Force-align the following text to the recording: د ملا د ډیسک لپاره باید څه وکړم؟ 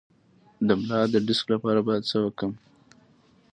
د 0.67 0.69
ملا 0.79 0.99
د 1.13 1.15
ډیسک 1.27 1.45
لپاره 1.53 1.79
باید 1.87 2.03
څه 2.09 2.17
وکړم؟ 2.25 2.53